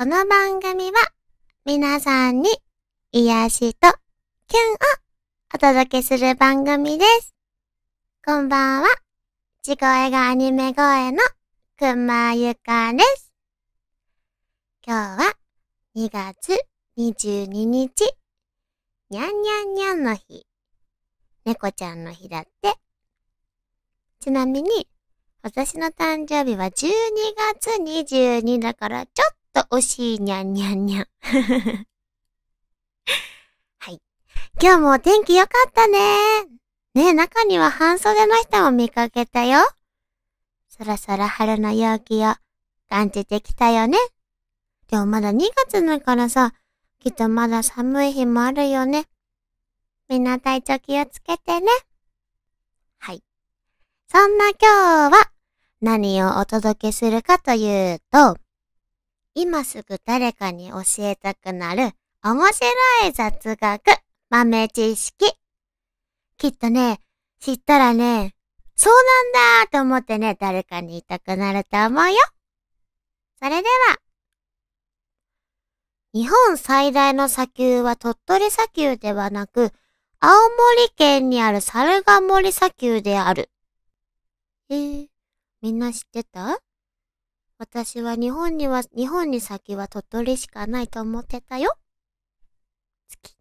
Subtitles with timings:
[0.00, 0.92] この番組は
[1.66, 2.48] 皆さんに
[3.12, 3.86] 癒しと
[4.48, 4.76] キュンを
[5.54, 7.34] お届けする番組です。
[8.24, 8.88] こんばんは。
[9.62, 11.18] 地声がアニメ声の
[11.76, 13.34] くまゆかです。
[14.86, 15.34] 今日は
[15.94, 16.58] 2月
[16.96, 18.10] 22日、
[19.10, 20.46] にゃんにゃんにゃんの日。
[21.44, 22.72] 猫ちゃんの日だって。
[24.18, 24.88] ちなみに、
[25.42, 26.88] 私の誕生日は12
[27.54, 31.06] 月22だからちょっと惜しいにゃんにゃんにゃん。
[33.78, 34.00] はい。
[34.60, 35.98] 今日もお天気良かったね。
[36.94, 39.60] ね中には半袖の人も見かけたよ。
[40.68, 42.34] そろそろ春の陽気を
[42.88, 43.98] 感じてきたよね。
[44.88, 46.52] でもまだ2月だからさ、
[46.98, 49.06] きっとまだ寒い日もあるよね。
[50.08, 51.68] みんな体調気をつけてね。
[52.98, 53.22] はい。
[54.08, 55.30] そんな今日は
[55.80, 58.36] 何をお届けするかというと、
[59.34, 61.92] 今すぐ誰かに教えたくなる
[62.22, 62.68] 面白
[63.08, 63.80] い雑学
[64.28, 65.32] 豆知識。
[66.36, 67.00] きっとね、
[67.40, 68.34] 知ったらね、
[68.76, 68.94] そう
[69.32, 72.16] なんだと思ってね、誰かに言いたくなると思うよ。
[73.42, 73.98] それでは、
[76.12, 79.72] 日本最大の砂丘は鳥取砂丘ではなく、
[80.18, 83.50] 青森県にある猿ヶ森砂丘である。
[84.68, 85.08] えー、
[85.62, 86.60] みんな知ってた？
[87.60, 91.76] 私は日本には、日本に先は鳥取しかないと思ってたよ。
[93.06, 93.36] 月。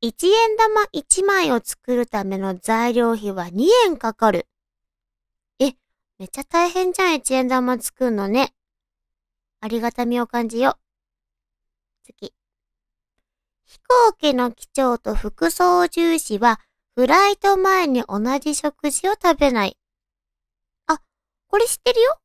[0.00, 4.46] 一円玉一枚を作るための材料費は2円かかる。
[5.58, 5.74] え、
[6.18, 8.54] めっちゃ大変じゃん、一円玉作るのね。
[9.60, 10.78] ありがたみを感じよ。
[12.04, 12.32] 次。
[13.66, 16.58] 飛行機の機長と副操縦士は
[16.94, 19.76] フライト前に同じ食事を食べない。
[20.86, 21.02] あ、
[21.48, 22.18] これ知ってるよ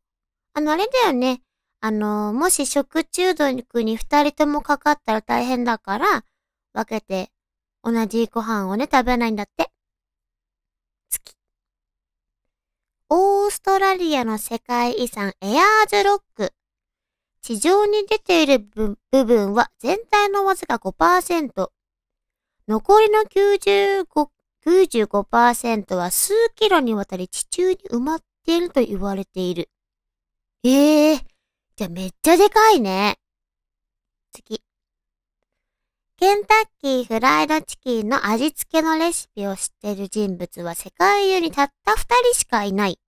[0.54, 1.42] あの、あれだよね。
[1.80, 6.26] あの、もし食中毒に二人ともかかったら大変だから、
[6.74, 7.32] 分けて
[7.84, 9.72] 同じご飯をね、食べないんだって。
[11.10, 11.36] 月。
[13.10, 16.54] オーストラリアの世界遺産エアーズロック。
[17.42, 21.72] 地上に出ている部分は全体のわずか5%。
[22.68, 24.30] 残りの95
[24.64, 29.70] 95%は数キロにわたり地中に埋まっていると言われている。
[30.64, 31.20] ええー、
[31.76, 33.18] じゃめっちゃでかいね。
[34.32, 34.62] 次。
[36.18, 43.00] ケンタッキーフライドチキンの味付けのレシピを知ってる人物は世界中にたった二人しかいない。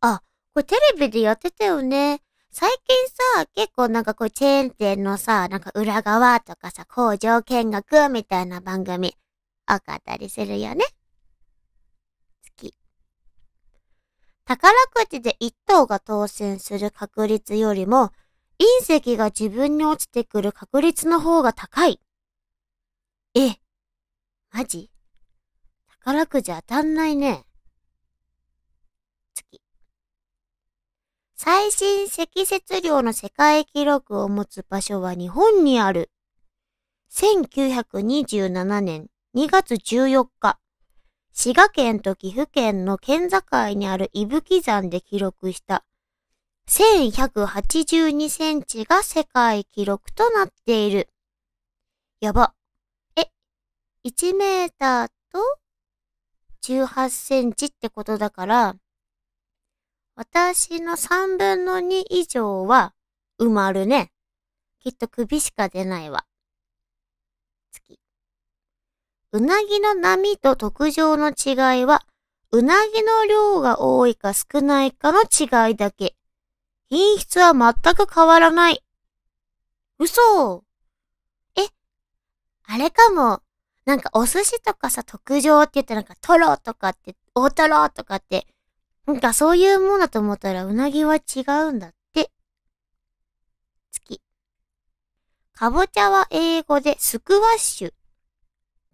[0.00, 0.22] あ、
[0.54, 2.22] これテレビでやってたよね。
[2.50, 2.96] 最近
[3.36, 9.14] さ、結構なんかこうチェーン店のさ、なんか裏側とかさ、工場見学みたいな番組
[9.66, 10.84] 多かったりするよね。
[12.56, 12.74] 月。
[14.46, 18.12] 宝くじで一等が当選する確率よりも、
[18.88, 21.98] 隕石が自分に落ちてくる確率の方が高い。
[23.34, 23.56] え、
[24.52, 24.90] マジ？
[25.88, 27.46] 宝くじ当たんないね。
[29.34, 29.60] 次。
[31.34, 36.10] 最新積雪量の世界記録を持つ場所は日本にある。
[37.10, 40.60] 1927年2月14日、
[41.36, 43.40] 滋賀県と岐阜県の県境
[43.74, 45.84] にある伊吹山で記録した
[46.68, 51.08] 1182センチが世界記録となっている。
[52.20, 52.54] やば。
[53.16, 53.30] え、
[54.04, 55.38] 1メーターと
[56.62, 58.76] 18センチってことだから、
[60.14, 62.94] 私の3分の2以上は
[63.40, 64.12] 埋まるね。
[64.78, 66.24] きっと首しか出ないわ。
[67.72, 68.03] 次。
[69.34, 72.06] うなぎの波と特上の違いは、
[72.52, 76.14] うなぎの量が多いか少ないかの違いだけ。
[76.88, 78.84] 品質は全く変わらない。
[79.98, 80.62] 嘘
[81.56, 81.62] え、
[82.62, 83.42] あれかも。
[83.84, 88.46] なんかお寿司とかさ、特上って言ったらなんかトロとかって、大トロとかって、
[89.04, 92.30] なんかそういうものだと思ったらうなぎは違うんだって。
[93.90, 94.20] 月。
[95.54, 97.92] かぼちゃは英語でスクワッシュ。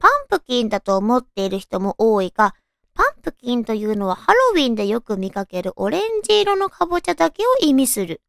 [0.01, 2.57] パンプキンだと思っている人も多いが、
[2.95, 8.23] パンプキンというのはハロウィンでよく見かけるオレンジ色のかぼちゃだけを意味する。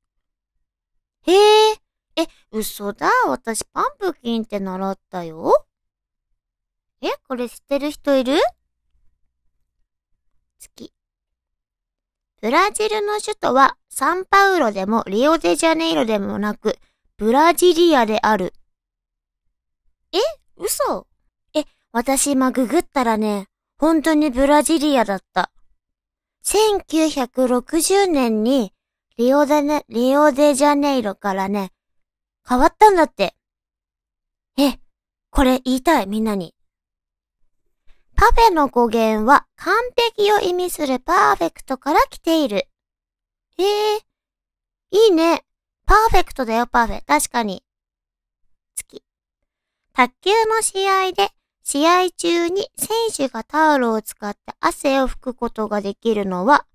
[1.23, 1.71] へえ、
[2.17, 3.09] え、嘘だ。
[3.27, 5.65] 私パンプキンって習ったよ。
[7.01, 8.37] え、これ知ってる人いる？
[10.59, 10.93] 月。
[12.41, 16.77] ブラジルの首都はサンパウロでもリオデジャネイロでもなく、
[17.17, 18.53] ブラジリアである。
[20.11, 20.17] え
[20.57, 21.07] 嘘、
[21.93, 23.47] 私今ググったらね、
[23.77, 25.51] 本当にブラジリアだった。
[26.45, 28.73] 1960年に
[29.17, 31.71] リオデネ、リオデジャネイロからね、
[32.47, 33.35] 変わったんだって。
[34.57, 34.79] え、
[35.29, 36.55] これ言いたい、みんなに。
[38.15, 42.67] パフェの語源は完璧を意味するパーフェクトから来ている。
[43.57, 43.63] え
[43.95, 43.97] え、
[44.91, 45.43] いいね。
[45.85, 47.03] パーフェクトだよ、パフェ。
[47.05, 47.63] 確かに。
[48.75, 49.03] 月。
[49.93, 51.31] 卓球の試合で、
[51.63, 56.65] 試合中に選手がタオルを使って汗を拭くことができるのは、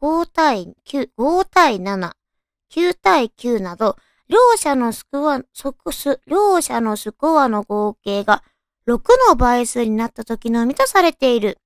[0.00, 2.12] 5対9、5対7、
[2.70, 3.96] 9対9など、
[4.28, 5.40] 両者のスコア、
[6.26, 8.42] 両者のスコアの合計が
[8.86, 11.58] 6の倍数になった時のみとされている。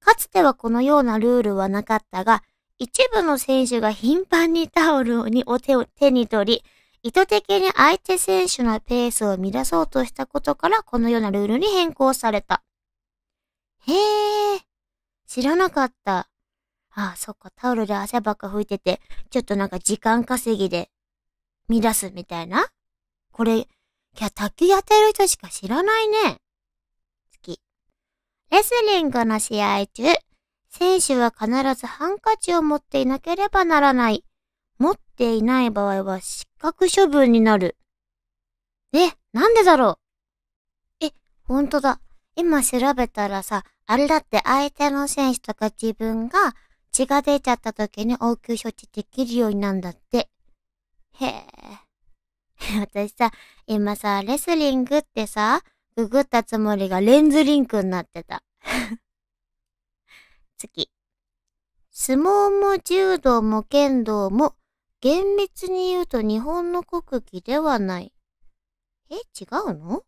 [0.00, 2.42] かつてはこのようなルールはなかったが、
[2.78, 6.64] 一部の選手が頻繁にタオルを手に取り、
[7.02, 12.62] 意図的に相手選手のペースを乱そうとしたことからこのようなルールに変更された。
[13.88, 13.92] へ
[14.56, 14.60] え、
[15.26, 16.28] 知らなかった。
[16.94, 19.00] ああ、そっか、タオルで汗ばっか拭いてて、
[19.30, 20.90] ちょっとなんか時間稼ぎで
[21.68, 22.68] 乱すみたいな？
[23.32, 23.66] これ、い
[24.20, 26.36] や、卓球やってる人しか知らないね。
[27.42, 27.60] 次。
[28.50, 30.04] レスリングの試合中、
[30.68, 34.22] 選手は必ずハンカチを持っていなければならない。
[34.82, 37.76] 持っていない場合は失格処分になる。
[38.92, 40.00] え、なんでだろ
[41.00, 41.06] う？
[41.06, 41.12] え、
[41.44, 42.00] ほんとだ。
[42.34, 46.56] 今調べたらさ、あれだって相手の選手とか自分が
[46.90, 50.28] 血が出ちゃった時に応急処置できるようになんだって。
[51.20, 51.46] へえ。
[52.80, 53.30] 私さ、
[53.68, 55.62] 今さ、レスリングってさ、
[55.94, 58.42] ググったつもりがレンズリンクになってた。
[60.58, 60.90] 次。
[61.92, 64.56] 相撲も柔道も剣道も
[65.02, 68.12] 厳密に言うと日本の国技ではない。
[69.10, 70.04] え、違うの？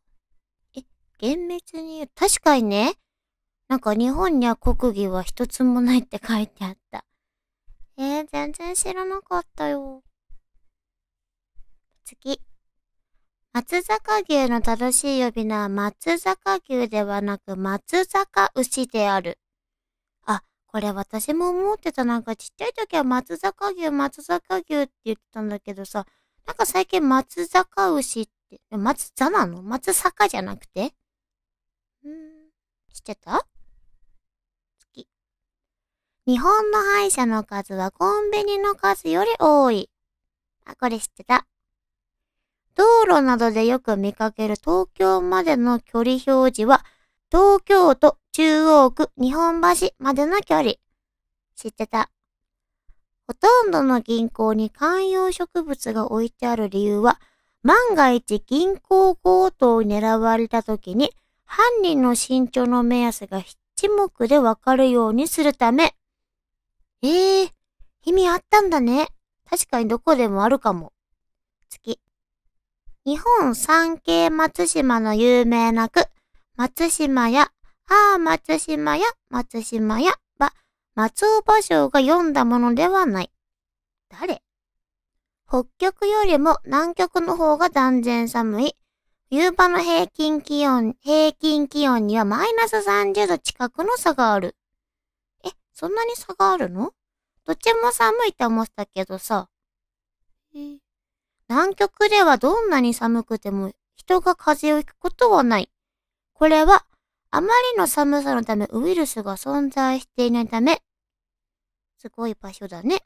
[0.77, 0.83] え、
[1.19, 2.95] 厳密に言う、確かにね。
[3.67, 7.05] なんか日本には国技は一つもないって書いてあった。
[7.97, 10.05] えー、全然知らなかったよ。
[12.05, 12.41] 次。
[13.53, 19.41] 松坂牛の正しい呼び名は松坂牛ではなく松坂牛である。
[20.75, 22.05] これ私も思ってた。
[22.05, 26.05] なんかちっちゃい時は松坂牛、松坂牛って言ってたんだけどさ、
[26.49, 29.63] なんか最近松坂牛って、松座なの？
[29.63, 30.87] 松坂じゃなくて？
[30.87, 30.91] んー
[32.93, 33.47] 知ってた？
[34.93, 35.07] 次。
[36.27, 39.89] 日本の歯医者の数はコンビニの数より多い。
[40.65, 41.47] あ、これ知ってた。
[42.75, 46.85] 道路などでよく見かける東京までの距離表示は、
[47.31, 50.73] 東京都中央区日本橋までの距離。
[51.55, 52.11] 知ってた？
[53.29, 57.21] ほとんどの銀行に観葉植物が置いてある理由は、
[57.63, 61.13] 万が一銀行強盗に狙われた時に、
[61.45, 65.95] 犯人の身長の目安が一目でわかるようにするため。
[67.03, 67.51] ええー、
[68.03, 69.11] 意味あったんだね。
[69.49, 70.93] 確かにどこでもあるかも。
[71.69, 72.01] 次。
[73.05, 76.07] 日本三景松島の有名な句、
[76.57, 77.53] 松島や、
[77.89, 80.53] ああ松島や、松島や、ば、
[80.95, 83.31] 松尾芭蕉が読んだものではない。
[84.09, 84.43] 誰？
[85.47, 88.77] 北極よりも南極の方が断然寒い。
[89.31, 94.57] 冬場の平均気温、平均気温にはマイナス30度近くの差がある。
[95.45, 96.93] え、そんなに差があるの？
[97.45, 99.49] どっちも寒いと思ったけどさ。
[100.55, 100.79] え
[101.49, 105.71] 南極ではどんなに寒くても人が風邪をひくことはない。
[106.33, 106.87] これは
[107.37, 110.81] あまりの寒さのためウイルスが存在していないため、
[111.99, 113.01] すごい場所だね。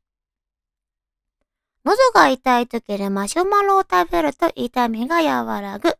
[1.82, 5.96] 喉が痛い時にマシュマロを食べると痛みが和らぐ。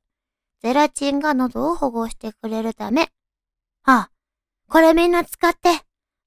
[0.61, 3.11] ゼラチンが喉を保護してくれるため。
[3.85, 4.11] あ、
[4.69, 5.71] これみんな使って、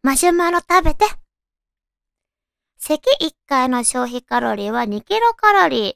[0.02, 1.06] マシュマロ食べて。
[2.80, 5.94] 咳1回の消費カロリーは2キロカロリー。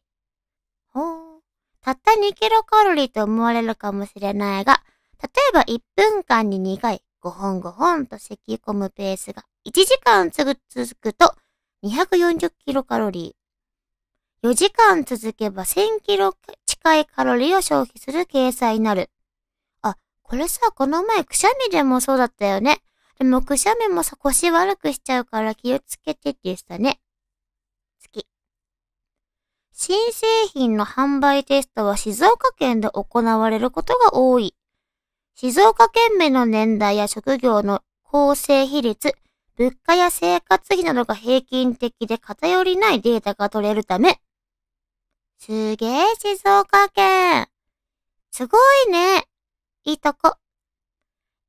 [0.93, 1.41] ほう。
[1.81, 4.83] たった2キロカロリーと思われるかもしれないが、
[5.21, 10.55] 例えば1分間に2回、5本5本と咳き込むペースが1時間続
[10.95, 11.33] くと
[11.83, 14.47] 240キロカロリー。
[14.47, 19.09] 4時間続けば1000キロ近いカロリーを消費する計算になる。
[19.81, 22.81] あ、これさ、この前くしゃみでもそうだったよね。
[23.17, 26.99] でもくしゃみもさ、腰悪くしちゃうから気をつけてって言ってたね。
[27.99, 28.27] 次
[29.71, 34.55] 新製品の販売テストは静岡県で行われることが多い。
[35.37, 39.13] 静岡県名の年代や職業の構成比率、
[39.57, 44.21] 物価や生活費などが平均的で偏りないデータが取れるため、
[45.37, 47.47] すげえ静岡県。
[48.31, 49.25] すごいね。
[49.83, 50.37] いいとこ。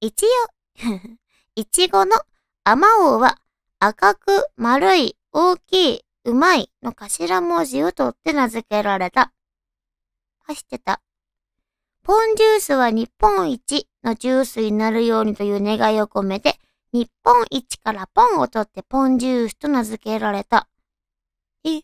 [0.01, 0.29] 一応、
[1.55, 2.17] いちごの
[2.65, 3.39] 甘王は
[3.79, 9.33] 赤く丸い大きいうまいの頭文字を取って名付けられた。
[10.41, 11.01] 走ってた。
[12.07, 16.61] ポンジュースは日本一のジュースになるようにという願いを込めて、
[16.93, 20.69] 日本一からポンを取ってポンジュースと名付けられた。
[21.65, 21.81] え？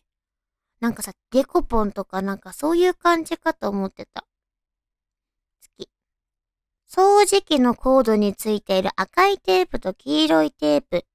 [0.79, 4.25] なんかさ、デコポンとかなんかそういう感じかと思ってた。
[5.59, 5.89] 次。
[6.89, 11.05] 掃除機のコードについている赤いテープと黄色いテープ。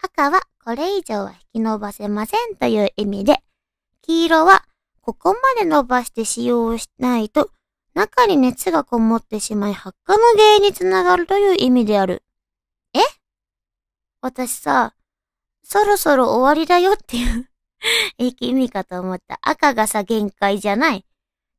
[0.00, 3.42] 赤はこれ以上は引き伸ばせませんという意味で、
[4.02, 4.64] 黄色は
[5.00, 7.50] ここまで伸ばして使用しないと
[7.94, 12.22] 中に熱がこもってしまい発火の原因につながるという意味である。
[12.92, 12.98] え？
[14.20, 14.94] 私さ、
[15.62, 17.48] そろそろ終わりだよっていう
[18.18, 19.38] 意味かと思った。
[19.42, 21.04] 赤がさ、限界じゃない。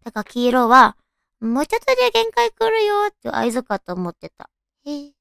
[0.04, 0.98] だから黄色は、
[1.40, 4.50] もうちょっとで限界来るよって合図かと思ってた。
[4.86, 5.14] へえ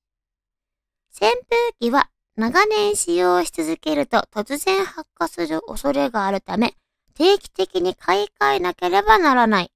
[1.12, 6.74] 扇風機は長年使用し続けると突然発火する恐れがあるため、
[7.14, 9.70] 定期的に買い替えなければならない。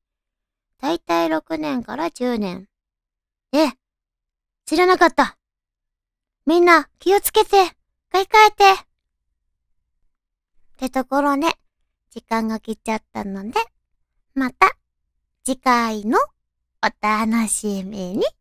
[0.80, 2.68] だいたい6年から10年。
[3.52, 3.70] え、
[4.64, 5.37] 知らなかった。
[6.47, 7.50] みんな気をつけて、
[8.11, 8.64] 買い替えて。
[8.73, 8.87] っ
[10.76, 11.54] てところね、
[12.11, 13.58] 時間が来ちゃったので、
[14.35, 14.76] また
[15.44, 16.18] 次回の
[16.80, 18.38] お楽しみに。